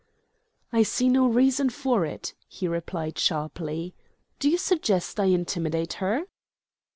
"I 0.73 0.81
see 0.81 1.09
no 1.09 1.27
reason 1.27 1.69
for 1.69 2.07
it," 2.07 2.33
he 2.47 2.67
replied 2.67 3.19
sharply. 3.19 3.93
"Do 4.39 4.49
you 4.49 4.57
suggest 4.57 5.19
I 5.19 5.25
intimidate 5.25 5.93
her?" 6.01 6.23